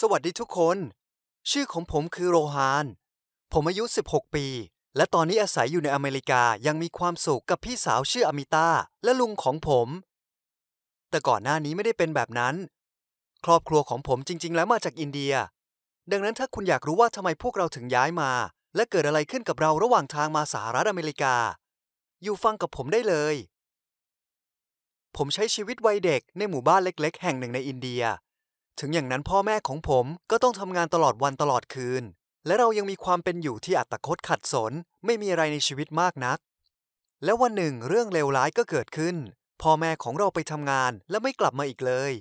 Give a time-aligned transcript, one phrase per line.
[0.00, 0.78] สวัสดีทุกคน
[1.50, 2.86] ชื่อของผมคือโรฮาน
[3.52, 4.46] ผมอายุ 16 ปี
[4.96, 8.68] และตอนนี้อาศัยอยู่ในอเมริกายังมีความสุขกับพี่สาวชื่ออมิตา
[9.04, 9.88] และลุงของผม
[11.10, 12.54] แต่ก่อนหน้านี้ไม่ได้เป็นแบบนั้น
[13.44, 15.34] ครอบครัวของผมจริง ๆ แล้วมาจากอินเดีย
[16.10, 18.30] ดังนั้นถ้าคุณอยากรู้ว่าทำไมพวกเราถึงย้ายมา
[18.76, 21.36] และเกิดอะไรขึ้นกับเราระหว่างทางมาสหรัฐอเมริกา
[22.22, 23.34] อยู่ฟังกับผมได้เลย
[25.16, 28.04] ผมใช้ชีวิตวัยเด็กในหมู่บ้านเล็ก ๆ แห่งหนึ่งในอินเดีย
[28.80, 32.02] ถึงอย่างนั้นพ่อแม่ของผมก็ต้องทำงานตลอดวันตลอดคืน
[32.46, 34.72] และเรายังมีความเป็นอยู่ที่อัตคดขัดสน
[35.04, 36.38] ไม่มีอะไรในชีวิตมากนัก
[37.24, 39.16] แล้ววันหนึ่งเรื่องเลวร้ายก็เกิดขึ้น
[39.62, 42.12] พ่อแม่ของเราไปทำงานและไม่กลับมาอีกเลย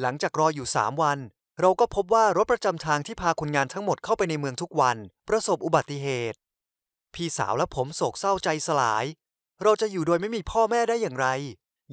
[0.00, 1.18] หลังจากรออยู่สามวัน
[1.60, 4.96] เราก็พบว่ารถประจำทางที่พาคนงานทั้งหมดเข้าไปในเมืองทุกวัน
[5.28, 6.38] ประสบอุบัติเหตุ
[7.14, 9.04] พี่สาวและผมโศกเศร้าใจสลาย
[9.62, 11.28] เราจะอยู่โดยไม่มีพ่อแม่ได้อย่างไร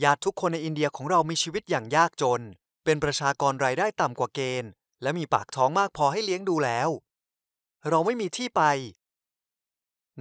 [0.04, 2.42] ญาติทุกคนในอินเดียของเรามีชีวิตอย่างยากจน
[2.90, 6.90] เป็นประชากรรายได้ต่ำกว่าเกณฑ์ และมีปากท้องมากพอให้เลี้ยงดูแล้ว
[7.90, 8.62] เราไม่มีที่ไป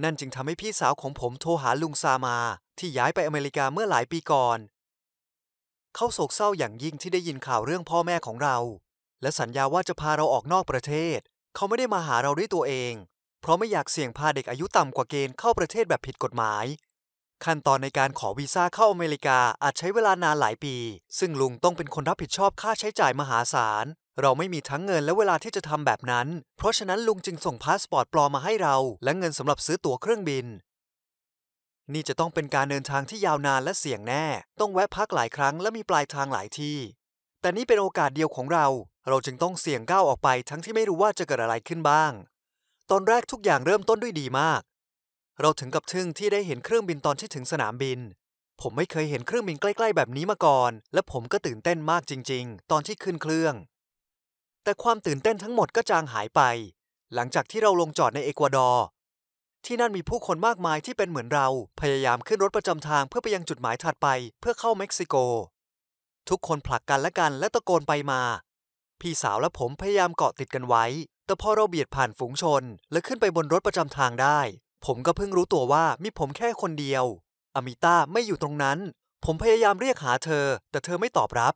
[0.03, 2.37] นั่นจึงทำให้พี่สาวของผมโทรหาลุงซามา
[2.79, 4.59] ที่ย้ายไปอเมริกาเมื่อหลายปีก่อน
[5.95, 8.57] เขาโศกเศร้าอย่างยิ่งที่ได้ยินข่าวเรื่องพ่อแม่ของเรา
[9.21, 11.19] และสัญญาว่าจะพาเราออกนอกประเทศ
[11.55, 12.93] เขาไม่ได้มาหาเราด้วยตัวเอง
[13.41, 16.65] เพราะไม่อยากเสี่ยงพาเด็กอายุต่ำกว่าเกณฑ์เข้าประเทศแบบผิดกฎหมาย
[17.45, 20.75] ขั้นตอนในการขอวีซ่าเข้าอเมริกาอาจใช้เวลานานหลายปี
[21.19, 23.85] ซึ่งลุงต้องเป็นคนรับผิดชอบค่าใช้จ่ายมหาศาล
[24.21, 30.45] เราไม่มีทั้งเงินและเวลาที่จะทำแบบนั้น เพราะฉะนั้นลุงจึงส่งพาสปอร์ตปลอมมาให้เรา และเงินสำหรับซื้อตั๋วเครื่องบิน
[31.93, 34.25] นี่จะต้องเป็นการเดินทางที่ยาวนานและเสี่ยงแน่
[34.59, 36.77] ต้องแวะพักหลายครั้งและมีปลายทางหลายที่
[37.41, 38.67] แต่นี่เป็นโอกาสเดียวของเรา
[39.07, 42.11] เราจึงต้องเสี่ยงก้าวออกไป ทั้งที่ไม่รู้ว่าจะเกิดอะไรขึ้นบ้าง
[42.91, 44.61] ตอนแรกทุกอย่างเริ่มต้นด้วยดีมาก
[45.41, 47.99] เราถึงกับทึ่งที่ได้เห็นเครื่องบินตอนที่ถึงสนามบิน
[48.61, 53.53] ผมไม่เคยเห็นเครื่องบินใกล้ ๆ แบบนี้มาก่อน และผมก็ตื่นเต้นมากจริง ๆ ตอนที่ขึ้นเครื่อง
[54.63, 56.41] แต่ความตื่นเต้นทั้งหมดก็จางหายไป
[57.13, 58.85] หลังจากที่เราลงจอดในเอกวาดอร์
[59.65, 61.47] ที่นั่นมีผู้คนมากมายที่เป็นเหมือนเรา
[61.81, 64.07] พยายามขึ้นรถประจำทางเพื่อไปยังจุดหมายถัดไป
[64.39, 65.15] เพื่อเข้าเม็กซิโก
[66.29, 68.21] ทุกคนผลักกันและกันและตะโกนไปมา
[69.01, 70.85] พี่สาวและผมพยายามเกาะติดกันไว้
[71.25, 74.39] แต่พอเราเบียดผ่านฝูงชนและขึ้นไปบนรถประจำทางได้
[74.85, 77.05] ผมก็เพิ่งรู้ตัวว่ามีผมแค่คนเดียว
[77.55, 78.77] อมิต้าไม่อยู่ตรงนั้น
[79.25, 81.53] ผมพยายามเรียกหาเธอ แต่เธอไม่ตอบรับ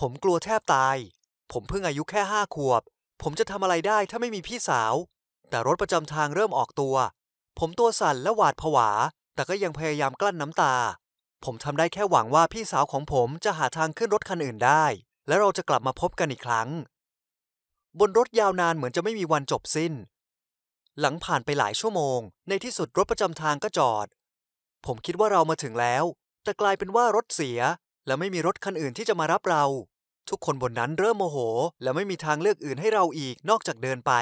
[0.00, 0.96] ผมกลัวแทบตาย
[1.52, 2.82] ผมเพิ่งอายุแค่ห้าขวบ
[3.22, 4.94] ผมจะทำอะไรได้ถ้าไม่มีพี่สาว
[5.50, 6.96] แต่รถประจำทางเริ่มออกตัว
[7.58, 8.88] ผมตัวสั่นและหวาดผวา
[9.34, 10.74] แต่ก็ยังพยายามกลั้นน้ำตา
[11.44, 14.84] ผมทำได้แค่หวังว่าพี่สาวของผมจะหาทางขึ้นรถคันอื่นได้
[15.28, 16.68] และเราจะกลับมาพบกันอีกครั้ง
[18.00, 19.92] บนรถยาวนานเหมือนจะไม่มีวันจบสิ้น
[21.00, 24.06] หลังผ่านไปหลายชั่วโมง ในที่สุดรถประจำทางก็จอด
[24.86, 26.04] ผมคิดว่าเรามาถึงแล้ว
[26.44, 27.60] แต่กลายเป็นว่ารถเสีย
[28.06, 29.64] และไม่มีรถคันอื่นที่จะมารับเรา
[30.28, 31.38] ทุกคนบนนั้นเริ่มโมโห
[31.82, 34.12] และไม่มีทางเลือกอื่นให้เราอีกนอกจากเดินไป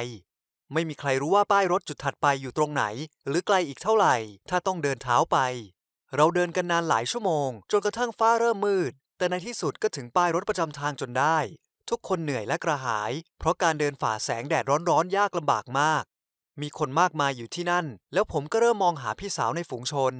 [0.72, 2.84] ไม่มีใครรู้ว่าป้ายรถจุดถัดไปอยู่ตรงไหน
[3.26, 4.16] หรือไกลอีกเท่าไหร่
[4.50, 5.38] ถ้าต้องเดินเท้าไป
[6.16, 11.38] เราเดินกันนานหลายชั่วโมง จนกระทั่งฟ้าเริ่มมืด แต่ในที่สุดก็ถึงป้ายรถประจำทางจนได้
[11.90, 16.04] ทุกคนเหนื่อยและกระหาย เพราะการเดินฝ่าแสงแดดร้อนๆยากลำบากมาก
[16.62, 20.14] มีคนมากมายอยู่ที่นั่น แล้วผมก็เริ่มมองหาพี่สาวในฝูงชน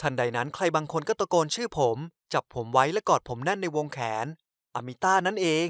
[0.00, 1.96] ทันใดนั้นใครบางคนก็ตะโกนชื่อผม
[2.32, 4.26] จับผมไว้และกอดผมแน่นในวงแขน
[4.74, 5.68] อามิต้านั่นเอง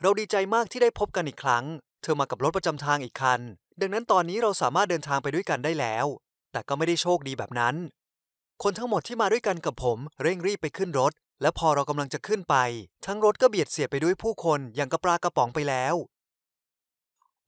[0.00, 1.64] เราดีใจมากที่ได้พบกันอีกครั้ง
[2.02, 3.40] เธอมากับรถประจำทางอีกคัน
[3.80, 6.06] ดังนั้นตอนนี้เราสามารถเดินทางไปด้วยกันได้แล้ว
[6.52, 7.74] แต่ก็ไม่ได้โชคดีแบบนั้น
[8.62, 11.12] คนทั้งหมดที่มาด้วยกันกับผมเร่งรีบไปขึ้นรถ
[11.42, 12.56] และพอเรากำลังจะขึ้นไป
[13.06, 15.94] ทั้งรถก็เบียดเสียดไปด้วยผู้คนอย่างกระปลากระป๋องไปแล้ว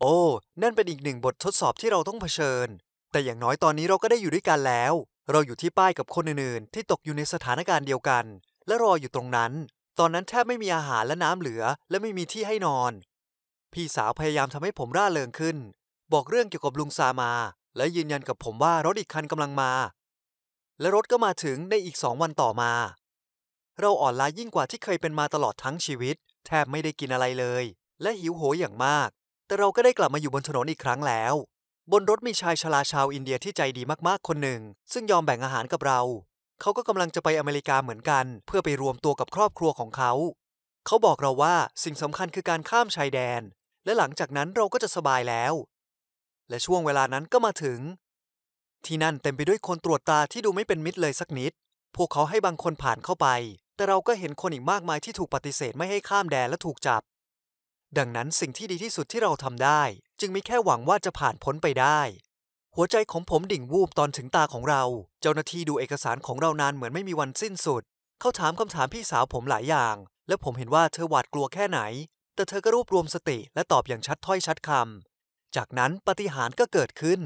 [0.00, 0.18] โอ้
[0.62, 2.68] นั่นเป็นอีกหนึ่งบททดสอบที่เราต้องเผชิญ
[3.12, 4.92] แต่อย่างน้อยตอนนี้เราก็ได้อยู่ด้วยกันแล้ว
[5.30, 8.24] เราอยู่ที่ป้ายกับคนอื่นๆ ที่ตกอยู่ในสถานการณ์เดียวกัน
[8.66, 9.52] และรออยู่ตรงนั้น
[9.98, 12.92] ตอนนั้นแทบไม่มีอาหารและน้ำเหลือ และไม่มีที่ให้นอน
[13.72, 15.56] พี่สาวพยายามทำให้ผมร่าเริงขึ้น
[16.12, 17.32] บอกเรื่องเกี่ยวกับลุงซามา
[17.76, 19.72] และยืนยันกับผมว่ารถอีกคันกำลังมา
[20.80, 22.72] และรถก็มาถึงในอีกสองวันต่อมา
[23.80, 26.16] เราอ่อนล้ายิ่งกว่าที่เคยเป็นมาตลอดทั้งชีวิต
[26.46, 27.64] แทบไม่ได้กินอะไรเลย
[28.02, 29.10] และหิวโหยอย่างมาก
[29.46, 31.34] แต่เราก็ได้กลับมาอยู่บนถนนอีกครั้งแล้ว
[31.92, 34.60] บนรถมีชายชราชาวอินเดียที่ใจดีมากๆคนหนึ่ง
[34.92, 36.00] ซึ่งยอมแบ่งอาหารกับเรา
[36.60, 40.12] เขาก็กำลังจะไปอเมริกาเหมือนกัน เพื่อไปรวมตัวกับครอบครัวของเขา
[40.86, 41.54] เขาบอกเราว่า
[41.84, 43.42] สิ่งสำคัญคือการข้ามชายแดน
[43.84, 45.52] และหลังจากนั้นเราก็จะสบายแล้ว
[46.48, 47.80] และช่วงเวลานั้นก็มาถึง
[48.86, 51.52] ที่นั่นเต็มไปด้วยคนตรวจตาที่ดูไม่เป็นมิตรเลยสักนิด
[51.96, 53.28] พวกเขาให้บางคนผ่านเข้าไป
[53.76, 57.02] แต่เราก็เห็นคนอีกมากมายที่ถูกปฏิเสธไม่ให้ข้ามแดนและถูกจับ
[57.98, 59.82] ดังนั้นสิ่งที่ดีที่สุดที่เราทำได้
[60.20, 62.00] จึงมีแค่หวังว่าจะผ่านพ้นไปได้
[62.76, 64.82] หัวใจของผมดิ่งวูบตอนถึงตาของเรา
[65.20, 67.82] เจ้าหน้าที่ดูเอกสารของเรานานเหมือนไม่มีวันสิ้นสุด
[68.20, 69.96] เขาถามคำถามพี่สาวผมหลายอย่าง
[70.28, 71.80] และผมเห็นว่าเธอหวาดกลัวแค่ไหน
[72.34, 77.20] แต่เธอก็รวบรวมสติและตอบอย่างชัดถ้อยชัดคำจากนั้นปฏิหารก็เกิดขึ้น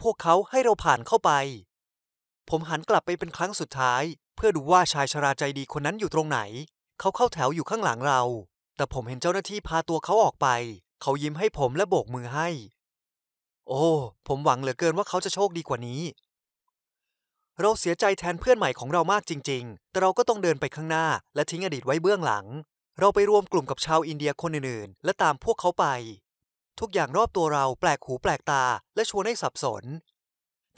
[0.00, 1.30] พวกเขาให้เราผ่านเข้าไป
[2.50, 4.02] ผมหันกลับไปเป็นครั้งสุดท้าย
[4.36, 6.40] เพื่อดูว่าชายชราใจดีคนนั้นอยู่ตรงไหน
[7.00, 8.22] เขาเข้าแถวอยู่ข้างหลังเรา
[8.80, 10.48] แต่ผมเห็นเจ้าหน้าที่พาตัวเขาออกไป
[11.02, 12.48] เขายิ้มให้ผมและโบกมือให้
[13.68, 13.86] โอ้
[14.28, 16.02] ผมหวังเหลือเกินว่าเขาจะโชคดีกว่านี้
[17.60, 22.46] เราเสียใจแทนเพื่อนใหม่ของเรามากจริง ๆ แต่เราก็ต้องเดินไปข้างหน้า และทิ้งอดีตไว้เบื้องหลัง
[22.98, 25.86] เราไปรวมกลุ่มกับชาวอินเดียคนอื่นๆ และตามพวกเขาไป
[26.80, 29.84] ทุกอย่างรอบตัวเราแปลกหูแปลกตา และชวนให้สับสน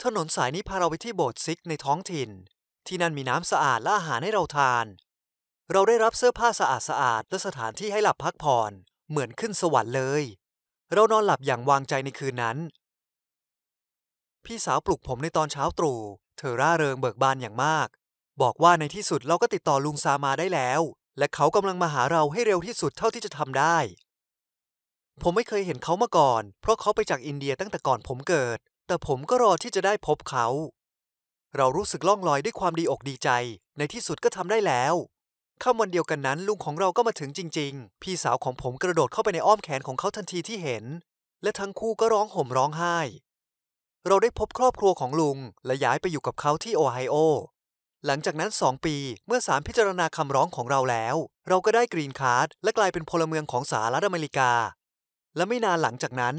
[0.03, 2.29] ถนนสายนี้พาเราไปที่โบสถ์ซิกในท้องถิ่น
[2.87, 4.87] ที่นั่นมีน้ำสะอาดและอาหารให้เราทาน
[5.75, 8.71] เราได้รับเสื้อผ้าสะอาดสะอาดและสถานที่ให้หลับพักผ่อน
[9.09, 10.23] เหมือนขึ้นสวรรค์เลย
[10.93, 12.57] เรานอนหลับอย่างวางใจในคืนนั้น
[14.45, 15.99] พี่สาวปลุกผมในตอนเช้าตรู่
[16.37, 17.87] เธอร่าเริงเบิกบานอย่างมาก
[18.41, 20.81] บอกว่าในที่สุดเราก็ติดต่อลุงซามาได้แล้ว
[21.17, 23.77] และเขากำลังมาหาเราให้เร็วที่สุดเท่าที่จะทำได้
[25.21, 30.47] ผมไม่เคยเห็นเขามาก่อน เพราะเขาไปจากอินเดียตั้งแต่ก่อนผมเกิด แต่ผมก็รอที่จะได้พบเขา
[31.55, 33.29] เรารู้สึกล่องลอยด้วยความดีอกดีใจ
[33.77, 34.95] ในที่สุดก็ทำได้แล้ว
[35.61, 40.85] ค่ำวันเดียวกันนั้นลุงของเราก็มาถึงจริง ๆ พี่สาวของผมกระโดดเข้าไปในอ้อมแขนของเขาทันทีที่เห็น
[41.43, 42.97] และทั้งคู่ก็ร้องห่มร้องไห้
[44.07, 47.15] เราได้พบครอบครัวของลุงและย้ายไปอยู่กับเขาที่โอไฮโอ
[48.05, 48.95] หลังจากนั้น 2 ปี
[49.27, 51.15] เมื่อศาลพิจารณาคำร้องของเราแล้ว
[51.47, 54.51] เราก็ได้กรีนการ์ดและกลายเป็นพลเมืองของสหรัฐอเมริกา
[55.35, 56.35] และไม่นานหลังจากนั้น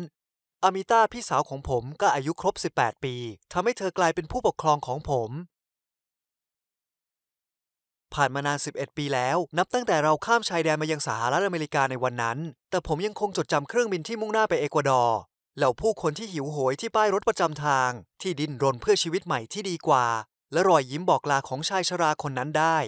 [0.62, 3.14] อามิต้าพี่สาวของผมก็อายุครบ 18 ปี
[3.52, 5.30] ทำให้เธอกลายเป็นผู้ปกครองของผม
[8.14, 12.38] ผ่านมานาน 11 ปีแล้ว นับตั้งแต่เราข้ามชายแดนมายังสหรัฐอเมริกาในวันนั้น
[12.70, 15.18] แต่ผมยังคงจดจำเครื่องบินที่มุ่งหน้าไปเอกวาดอร์
[15.56, 17.90] เหล่าผู้คนที่หิวโหยที่ป้ายรถประจำทาง
[18.22, 20.06] ที่ดิ้นรนเพื่อชีวิตใหม่ที่ดีกว่า
[20.52, 22.78] และรอยยิ้มบอกลาของชายชราคนนั้นได้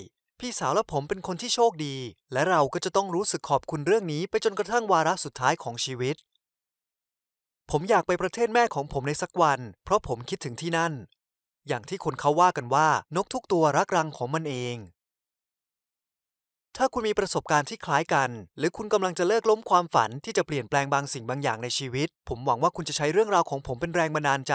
[0.41, 1.97] พี่สาวและผมเป็นคนที่โชคดี
[2.33, 6.17] และเราก็จะต้องรู้สึกขอบคุณเรื่องนี้ไปจนกระทั่งวาระสุดท้ายของชีวิต
[7.71, 10.93] ผมอยากไปประเทศแม่ของผมในสักวัน เพราะผมคิดถึงที่นั่น
[11.69, 14.77] อย่างที่คนเขาว่ากันว่านกทุกตัวรักรังของมันเอง
[16.81, 24.55] ถ้าคุณมีประสบการณ์ที่คล้ายกัน หรือคุณกำลังจะเลิกล้มความฝันที่จะเปลี่ยนแปลงบางสิ่งบางอย่างในชีวิต ผมหวังว่าคุณจะใช้เรื่องราวของผมเป็นแรงบันดาลใจ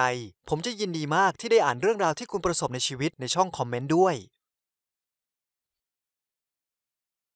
[0.49, 4.15] ผมจะยินดีมากที่ได้อ่านเรื่องราวที่คุณประสบในชีวิตในช่องคอมเมนต์ด้วย